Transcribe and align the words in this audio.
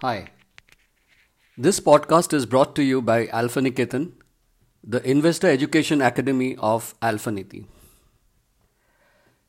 Hi. 0.00 0.28
This 1.56 1.80
podcast 1.80 2.32
is 2.32 2.46
brought 2.46 2.76
to 2.76 2.84
you 2.84 3.02
by 3.02 3.26
Alpha 3.38 3.58
Niketan, 3.58 4.12
the 4.84 5.02
Investor 5.02 5.48
Education 5.48 6.00
Academy 6.00 6.54
of 6.60 6.94
Alpha 7.02 7.32
Niti. 7.32 7.66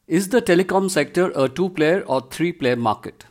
Is 0.08 0.30
the 0.30 0.42
telecom 0.42 0.90
sector 0.90 1.32
a 1.36 1.48
two 1.48 1.70
player 1.70 2.02
or 2.02 2.22
three 2.32 2.52
player 2.52 2.76
market? 2.76 3.26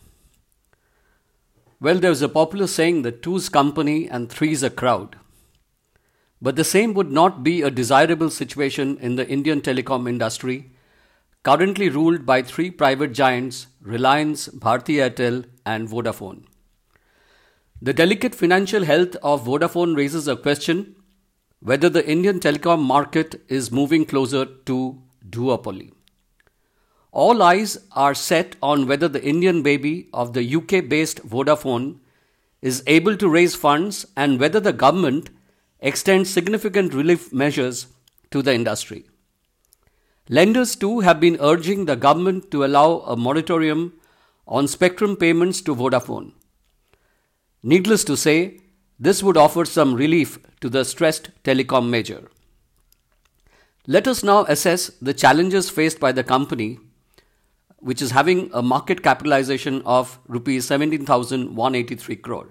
Well, 1.80 1.98
there's 1.98 2.22
a 2.22 2.28
popular 2.28 2.68
saying 2.68 3.02
that 3.02 3.20
two's 3.20 3.48
company 3.48 4.08
and 4.08 4.30
three's 4.30 4.62
a 4.62 4.70
crowd. 4.70 5.16
But 6.40 6.54
the 6.54 6.62
same 6.62 6.94
would 6.94 7.10
not 7.10 7.42
be 7.42 7.62
a 7.62 7.70
desirable 7.72 8.30
situation 8.30 8.96
in 8.98 9.16
the 9.16 9.28
Indian 9.28 9.60
telecom 9.60 10.08
industry, 10.08 10.70
currently 11.42 11.88
ruled 11.88 12.24
by 12.24 12.42
three 12.42 12.70
private 12.70 13.12
giants 13.12 13.66
Reliance, 13.82 14.46
Bharti 14.46 15.00
Airtel, 15.02 15.46
and 15.66 15.88
Vodafone. 15.88 16.44
The 17.80 17.92
delicate 17.92 18.34
financial 18.34 18.82
health 18.82 19.14
of 19.22 19.44
Vodafone 19.44 19.96
raises 19.96 20.26
a 20.26 20.34
question 20.36 20.96
whether 21.60 21.88
the 21.88 22.04
Indian 22.10 22.40
telecom 22.40 22.80
market 22.82 23.40
is 23.46 23.70
moving 23.70 24.04
closer 24.04 24.44
to 24.44 25.00
duopoly. 25.30 25.92
All 27.12 27.40
eyes 27.40 27.78
are 27.92 28.14
set 28.14 28.56
on 28.60 28.88
whether 28.88 29.06
the 29.06 29.24
Indian 29.24 29.62
baby 29.62 30.08
of 30.12 30.32
the 30.32 30.56
UK 30.56 30.88
based 30.88 31.20
Vodafone 31.24 32.00
is 32.62 32.82
able 32.88 33.16
to 33.16 33.28
raise 33.28 33.54
funds 33.54 34.04
and 34.16 34.40
whether 34.40 34.58
the 34.58 34.72
government 34.72 35.30
extends 35.78 36.28
significant 36.28 36.92
relief 36.92 37.32
measures 37.32 37.86
to 38.32 38.42
the 38.42 38.52
industry. 38.52 39.04
Lenders 40.28 40.74
too 40.74 41.00
have 41.00 41.20
been 41.20 41.38
urging 41.40 41.84
the 41.84 41.94
government 41.94 42.50
to 42.50 42.64
allow 42.64 42.98
a 43.06 43.16
moratorium 43.16 43.92
on 44.48 44.66
spectrum 44.66 45.14
payments 45.14 45.60
to 45.60 45.76
Vodafone. 45.76 46.32
Needless 47.62 48.04
to 48.04 48.16
say, 48.16 48.60
this 49.00 49.22
would 49.22 49.36
offer 49.36 49.64
some 49.64 49.94
relief 49.94 50.38
to 50.60 50.68
the 50.68 50.84
stressed 50.84 51.30
telecom 51.44 51.88
major. 51.88 52.30
Let 53.86 54.06
us 54.06 54.22
now 54.22 54.44
assess 54.44 54.88
the 55.00 55.14
challenges 55.14 55.70
faced 55.70 55.98
by 55.98 56.12
the 56.12 56.22
company, 56.22 56.78
which 57.78 58.02
is 58.02 58.10
having 58.10 58.50
a 58.52 58.62
market 58.62 59.02
capitalization 59.02 59.82
of 59.86 60.18
rupees 60.26 60.66
17,183 60.66 62.16
crore. 62.16 62.48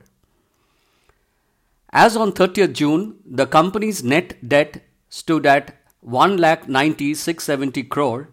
As 1.92 2.18
on 2.18 2.32
30th 2.32 2.74
June, 2.74 3.18
the 3.26 3.46
company's 3.46 4.04
net 4.04 4.36
debt 4.48 4.84
stood 5.10 5.46
at 5.46 5.76
1,90,670 6.06 7.88
crore, 7.88 8.30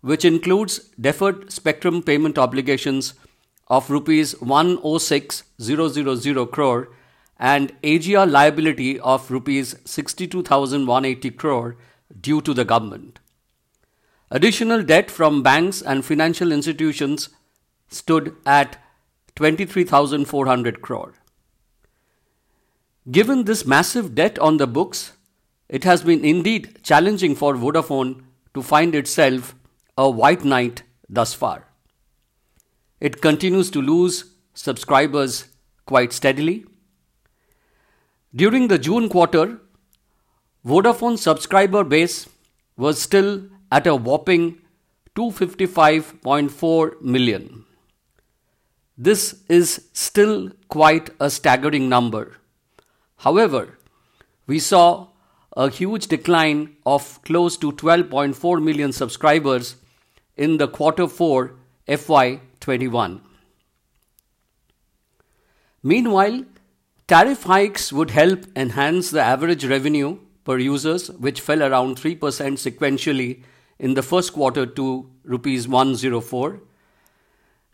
which 0.00 0.24
includes 0.24 0.90
deferred 1.00 1.52
spectrum 1.52 2.02
payment 2.02 2.38
obligations 2.38 3.14
of 3.68 3.90
rupees 3.90 4.40
106,000 4.40 6.46
crore 6.46 6.88
and 7.38 7.72
AGR 7.82 8.26
liability 8.26 8.98
of 9.00 9.30
rupees 9.30 9.76
62,180 9.84 11.30
crore 11.32 11.76
due 12.20 12.40
to 12.40 12.54
the 12.54 12.64
government. 12.64 13.18
Additional 14.30 14.82
debt 14.82 15.10
from 15.10 15.42
banks 15.42 15.82
and 15.82 16.02
financial 16.04 16.52
institutions 16.52 17.28
stood 17.88 18.36
at 18.44 18.78
23,400 19.36 20.82
crore. 20.82 21.14
Given 23.10 23.44
this 23.44 23.64
massive 23.64 24.16
debt 24.16 24.38
on 24.38 24.56
the 24.56 24.66
books, 24.66 25.12
it 25.68 25.84
has 25.84 26.02
been 26.02 26.24
indeed 26.24 26.80
challenging 26.82 27.36
for 27.36 27.54
Vodafone 27.54 28.24
to 28.54 28.62
find 28.62 28.94
itself 28.94 29.54
a 29.96 30.10
white 30.10 30.44
knight 30.44 30.82
thus 31.08 31.34
far. 31.34 31.65
It 33.00 33.20
continues 33.20 33.70
to 33.72 33.82
lose 33.82 34.32
subscribers 34.54 35.48
quite 35.84 36.12
steadily. 36.12 36.64
During 38.34 38.68
the 38.68 38.78
June 38.78 39.08
quarter, 39.08 39.60
Vodafone 40.64 41.18
subscriber 41.18 41.84
base 41.84 42.28
was 42.76 43.00
still 43.00 43.48
at 43.70 43.86
a 43.86 43.94
whopping 43.94 44.58
255.4 45.14 47.00
million. 47.02 47.64
This 48.98 49.42
is 49.48 49.88
still 49.92 50.50
quite 50.68 51.10
a 51.20 51.30
staggering 51.30 51.88
number. 51.88 52.36
However, 53.18 53.78
we 54.46 54.58
saw 54.58 55.08
a 55.56 55.70
huge 55.70 56.06
decline 56.06 56.76
of 56.84 57.20
close 57.22 57.56
to 57.58 57.72
12.4 57.72 58.62
million 58.62 58.92
subscribers 58.92 59.76
in 60.36 60.58
the 60.58 60.68
quarter 60.68 61.06
4 61.06 61.54
FY 61.88 62.40
21. 62.58 63.20
Meanwhile, 65.84 66.44
tariff 67.06 67.44
hikes 67.44 67.92
would 67.92 68.10
help 68.10 68.44
enhance 68.56 69.12
the 69.12 69.20
average 69.20 69.64
revenue 69.64 70.18
per 70.42 70.58
users, 70.58 71.12
which 71.12 71.40
fell 71.40 71.62
around 71.62 71.96
3% 71.96 72.18
sequentially 72.18 73.44
in 73.78 73.94
the 73.94 74.02
first 74.02 74.32
quarter 74.32 74.66
to 74.66 75.08
rupees 75.22 75.68
104. 75.68 76.60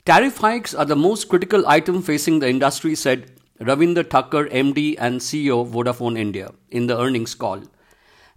Tariff 0.05 0.37
hikes 0.37 0.75
are 0.75 0.85
the 0.85 0.97
most 0.97 1.31
critical 1.31 1.67
item 1.67 2.03
facing 2.03 2.41
the 2.41 2.51
industry, 2.51 2.95
said 2.95 3.31
Ravinder 3.61 4.05
Takkar, 4.05 4.51
MD 4.53 4.97
and 4.99 5.21
CEO 5.21 5.67
Vodafone 5.67 6.19
Idea, 6.19 6.53
in 6.71 6.87
the 6.87 7.01
earnings 7.01 7.35
call, 7.35 7.63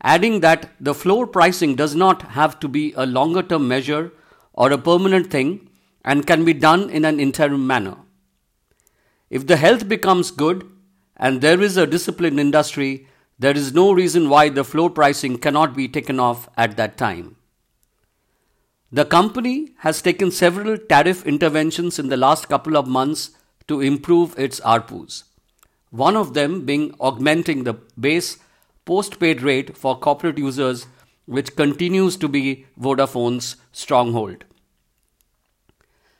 adding 0.01 0.39
that 0.39 0.69
the 0.79 0.93
floor 0.93 1.27
pricing 1.27 1.75
does 1.75 1.95
not 1.95 2.21
have 2.21 2.61
to 2.61 2.69
be 2.69 2.93
a 2.95 3.05
longer 3.05 3.43
term 3.43 3.67
measure 3.67 4.13
or 4.53 4.71
a 4.71 4.77
permanent 4.77 5.29
thing 5.29 5.64
and 6.05 6.27
can 6.27 6.45
be 6.45 6.53
done 6.53 6.89
in 6.89 7.03
an 7.03 7.19
interim 7.19 7.67
manner. 7.67 7.97
If 9.29 9.47
the 9.47 9.57
health 9.57 9.89
becomes 9.89 10.31
good 10.31 10.69
and 11.17 11.41
there 11.41 11.59
is 11.59 11.75
a 11.75 11.87
disciplined 11.87 12.39
industry, 12.39 13.07
there 13.39 13.57
is 13.57 13.73
no 13.73 13.91
reason 13.91 14.29
why 14.29 14.49
the 14.49 14.63
floor 14.63 14.89
pricing 14.89 15.37
cannot 15.39 15.75
be 15.75 15.87
taken 15.87 16.19
off 16.19 16.47
at 16.55 16.77
that 16.77 16.97
time. 16.97 17.35
The 18.91 19.03
company 19.03 19.73
has 19.79 20.01
taken 20.01 20.31
several 20.31 20.77
tariff 20.77 21.25
interventions 21.25 21.99
in 21.99 22.09
the 22.09 22.17
last 22.17 22.47
couple 22.47 22.77
of 22.77 22.87
months 22.87 23.31
to 23.67 23.81
improve 23.81 24.37
its 24.39 24.59
ARPUs. 24.59 25.23
One 25.89 26.15
of 26.15 26.33
them 26.33 26.65
being 26.65 26.93
augmenting 26.99 27.63
the 27.63 27.73
base 27.99 28.37
postpaid 28.85 29.41
rate 29.41 29.75
for 29.75 29.97
corporate 29.97 30.37
users, 30.37 30.85
which 31.25 31.55
continues 31.55 32.15
to 32.17 32.27
be 32.27 32.67
Vodafone's 32.79 33.55
stronghold. 33.71 34.45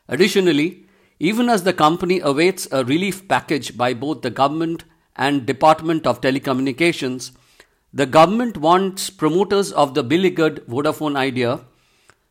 Additionally, 0.07 0.85
even 1.19 1.49
as 1.49 1.63
the 1.63 1.73
company 1.73 2.19
awaits 2.19 2.67
a 2.71 2.83
relief 2.85 3.27
package 3.27 3.77
by 3.77 3.93
both 3.93 4.21
the 4.21 4.29
government 4.29 4.83
and 5.16 5.45
Department 5.45 6.05
of 6.05 6.21
Telecommunications, 6.21 7.31
the 7.93 8.05
government 8.05 8.57
wants 8.57 9.09
promoters 9.09 9.71
of 9.71 9.94
the 9.94 10.03
beleaguered 10.03 10.65
Vodafone 10.67 11.15
Idea, 11.15 11.61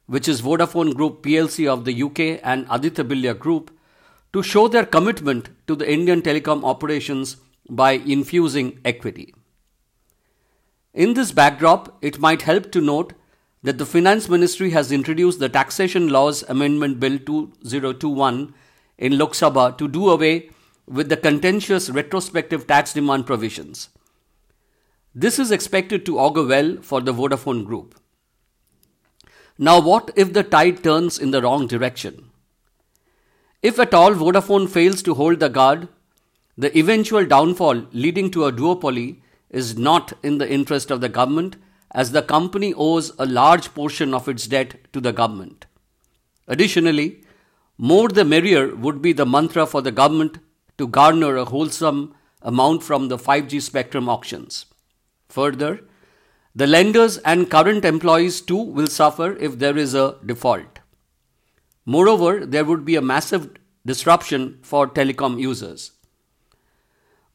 which 0.07 0.29
is 0.29 0.43
Vodafone 0.43 0.95
Group 0.95 1.23
PLC 1.23 1.67
of 1.67 1.85
the 1.87 2.03
UK 2.03 2.41
and 2.45 2.67
Aditya 2.71 3.05
Birla 3.05 3.39
Group, 3.39 3.71
to 4.35 4.43
show 4.43 4.69
their 4.69 4.85
commitment 4.85 5.49
to 5.67 5.75
the 5.75 5.91
Indian 5.91 6.21
telecom 6.21 6.65
operations 6.65 7.39
by 7.71 7.93
infusing 7.93 8.79
equity. 8.85 9.35
In 10.93 11.15
this 11.15 11.33
backdrop, 11.33 11.97
it 12.03 12.19
might 12.19 12.43
help 12.43 12.71
to 12.73 12.81
note 12.81 13.15
that 13.65 13.79
the 13.79 13.87
Finance 13.87 14.29
Ministry 14.29 14.71
has 14.71 14.93
introduced 14.93 15.41
the 15.41 15.49
Taxation 15.49 16.09
Laws 16.09 16.43
Amendment 16.51 17.01
Bill 17.01 17.19
2021 17.19 18.53
in 18.99 19.17
Lok 19.17 19.33
Sabha 19.33 19.79
to 19.79 19.89
do 19.89 20.11
away 20.11 20.51
with 20.87 21.09
the 21.09 21.17
contentious 21.17 21.89
retrospective 21.89 22.67
tax 22.67 22.93
demand 22.93 23.25
provisions. 23.25 23.89
This 25.15 25.39
is 25.39 25.51
expected 25.51 26.05
to 26.05 26.19
augur 26.19 26.47
well 26.47 26.77
for 26.83 27.01
the 27.01 27.15
Vodafone 27.15 27.65
Group. 27.65 27.99
Now, 29.57 29.81
what 29.81 30.11
if 30.15 30.35
the 30.35 30.43
tide 30.43 30.85
turns 30.85 31.19
in 31.19 31.31
the 31.31 31.41
wrong 31.41 31.67
direction? 31.67 32.31
If 33.63 33.79
at 33.79 33.95
all 33.95 34.11
Vodafone 34.11 34.69
fails 34.69 35.01
to 35.05 35.15
hold 35.15 35.41
the 35.41 35.49
guard, 35.49 35.89
the 36.59 36.77
eventual 36.79 37.25
downfall 37.25 37.87
leading 37.93 38.31
to 38.33 38.45
a 38.45 38.53
duopoly 38.53 39.23
is 39.49 39.79
not 39.79 40.13
in 40.23 40.37
the 40.37 40.53
interest 40.53 40.91
of 40.91 41.01
the 41.01 41.09
government 41.09 41.57
as 41.95 42.11
the 42.11 42.23
company 42.23 42.75
owes 42.75 43.13
a 43.19 43.25
large 43.25 43.73
portion 43.73 44.13
of 44.13 44.29
its 44.29 44.47
debt 44.47 44.93
to 44.93 45.01
the 45.01 45.13
government. 45.13 45.67
Additionally, 46.49 47.23
more 47.79 48.09
the 48.09 48.25
merrier 48.25 48.75
would 48.75 49.01
be 49.01 49.13
the 49.13 49.25
mantra 49.25 49.65
for 49.65 49.81
the 49.81 49.93
government 49.93 50.39
to 50.77 50.89
garner 50.89 51.37
a 51.37 51.45
wholesome 51.45 52.15
amount 52.43 52.83
from 52.83 53.09
the 53.09 53.17
5G 53.17 53.63
spectrum 53.63 54.09
auctions. 54.09 54.67
Further, 55.29 55.81
the 56.55 56.67
lenders 56.67 57.19
and 57.19 57.51
current 57.51 57.85
employees 57.85 58.41
too 58.41 58.61
will 58.61 58.87
suffer 58.87 59.37
if 59.37 59.59
there 59.59 59.77
is 59.77 59.95
a 59.95 60.17
default. 60.25 60.81
Moreover, 61.85 62.47
there 62.47 62.65
would 62.65 62.85
be 62.85 62.97
a 62.97 63.03
massive 63.03 63.51
disruption 63.85 64.59
for 64.63 64.87
telecom 64.87 65.41
users. 65.41 65.93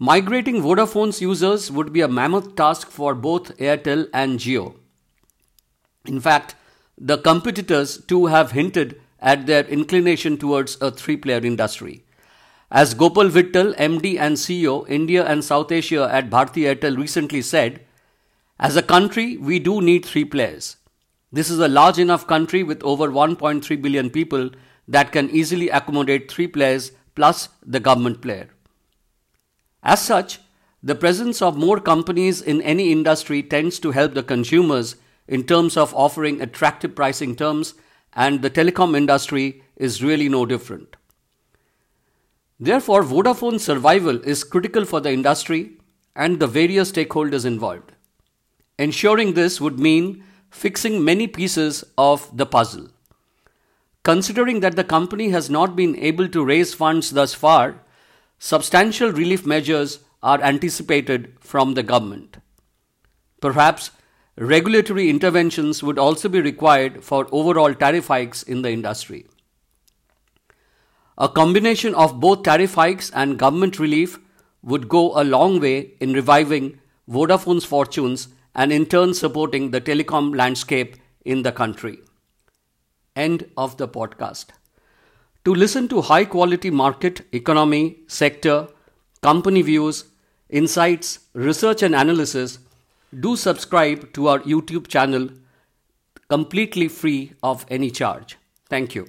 Migrating 0.01 0.61
Vodafone's 0.61 1.19
users 1.21 1.69
would 1.69 1.91
be 1.91 1.99
a 1.99 2.07
mammoth 2.07 2.55
task 2.55 2.89
for 2.89 3.13
both 3.13 3.57
Airtel 3.57 4.07
and 4.13 4.39
Jio. 4.39 4.75
In 6.05 6.21
fact, 6.21 6.55
the 6.97 7.17
competitors 7.17 7.97
too 8.05 8.27
have 8.27 8.51
hinted 8.51 9.01
at 9.19 9.45
their 9.45 9.65
inclination 9.65 10.37
towards 10.37 10.77
a 10.81 10.89
three 10.89 11.17
player 11.17 11.45
industry. 11.45 12.05
As 12.71 12.93
Gopal 12.93 13.25
Vittal, 13.25 13.75
MD 13.75 14.17
and 14.17 14.37
CEO, 14.37 14.87
India 14.87 15.25
and 15.25 15.43
South 15.43 15.69
Asia 15.69 16.07
at 16.09 16.29
Bharti 16.29 16.63
Airtel 16.63 16.97
recently 16.97 17.41
said, 17.41 17.81
as 18.57 18.77
a 18.77 18.81
country, 18.81 19.35
we 19.35 19.59
do 19.59 19.81
need 19.81 20.05
three 20.05 20.23
players. 20.23 20.77
This 21.33 21.49
is 21.49 21.59
a 21.59 21.67
large 21.67 21.99
enough 21.99 22.25
country 22.25 22.63
with 22.63 22.81
over 22.83 23.09
1.3 23.09 23.81
billion 23.81 24.09
people 24.09 24.49
that 24.87 25.11
can 25.11 25.29
easily 25.29 25.67
accommodate 25.67 26.31
three 26.31 26.47
players 26.47 26.93
plus 27.15 27.49
the 27.65 27.81
government 27.81 28.21
player. 28.21 28.47
As 29.83 30.01
such, 30.01 30.39
the 30.81 30.95
presence 30.95 31.41
of 31.41 31.57
more 31.57 31.79
companies 31.79 32.41
in 32.41 32.61
any 32.61 32.91
industry 32.91 33.43
tends 33.43 33.79
to 33.79 33.91
help 33.91 34.13
the 34.13 34.23
consumers 34.23 34.95
in 35.27 35.43
terms 35.43 35.77
of 35.77 35.93
offering 35.93 36.41
attractive 36.41 36.95
pricing 36.95 37.35
terms, 37.35 37.75
and 38.13 38.41
the 38.41 38.49
telecom 38.49 38.95
industry 38.95 39.63
is 39.75 40.03
really 40.03 40.27
no 40.29 40.45
different. 40.45 40.95
Therefore, 42.59 43.03
Vodafone's 43.03 43.63
survival 43.63 44.21
is 44.23 44.43
critical 44.43 44.83
for 44.83 44.99
the 44.99 45.11
industry 45.11 45.77
and 46.15 46.39
the 46.39 46.47
various 46.47 46.91
stakeholders 46.91 47.45
involved. 47.45 47.93
Ensuring 48.77 49.33
this 49.33 49.61
would 49.61 49.79
mean 49.79 50.23
fixing 50.49 51.03
many 51.03 51.27
pieces 51.27 51.83
of 51.97 52.35
the 52.35 52.45
puzzle. 52.45 52.89
Considering 54.03 54.61
that 54.61 54.75
the 54.75 54.83
company 54.83 55.29
has 55.29 55.49
not 55.49 55.75
been 55.75 55.95
able 55.97 56.27
to 56.27 56.43
raise 56.43 56.73
funds 56.73 57.11
thus 57.11 57.33
far, 57.33 57.81
substantial 58.39 59.11
relief 59.11 59.45
measures 59.45 59.99
are 60.23 60.41
anticipated 60.41 61.33
from 61.39 61.73
the 61.73 61.83
government. 61.83 62.37
Perhaps 63.41 63.91
regulatory 64.37 65.09
interventions 65.09 65.83
would 65.83 65.99
also 65.99 66.29
be 66.29 66.41
required 66.41 67.03
for 67.03 67.27
overall 67.31 67.73
tariff 67.73 68.07
hikes 68.07 68.43
in 68.43 68.61
the 68.61 68.71
industry. 68.71 69.27
A 71.17 71.27
combination 71.27 71.93
of 71.95 72.21
both 72.21 72.43
tariff 72.43 72.75
hikes 72.75 73.11
and 73.11 73.37
government 73.37 73.77
relief 73.77 74.19
would 74.61 74.87
go 74.87 75.19
a 75.19 75.23
long 75.23 75.59
way 75.59 75.93
in 75.99 76.13
reviving 76.13 76.79
Vodafone's 77.09 77.65
fortunes 77.65 78.29
and 78.55 78.71
in 78.71 78.85
turn 78.85 79.13
supporting 79.13 79.71
the 79.71 79.81
telecom 79.81 80.35
landscape 80.35 80.95
in 81.25 81.43
the 81.43 81.51
country. 81.51 81.99
End 83.15 83.49
of 83.57 83.77
the 83.77 83.87
podcast. 83.87 84.47
To 85.45 85.53
listen 85.53 85.87
to 85.89 86.01
high 86.01 86.25
quality 86.25 86.69
market, 86.69 87.21
economy, 87.33 87.99
sector, 88.07 88.67
company 89.21 89.61
views, 89.61 90.05
insights, 90.49 91.19
research, 91.33 91.81
and 91.83 91.95
analysis, 91.95 92.59
do 93.19 93.35
subscribe 93.35 94.11
to 94.13 94.27
our 94.27 94.39
YouTube 94.39 94.87
channel 94.87 95.29
completely 96.29 96.87
free 96.87 97.33
of 97.41 97.65
any 97.69 97.89
charge. 97.89 98.37
Thank 98.69 98.95
you. 98.95 99.07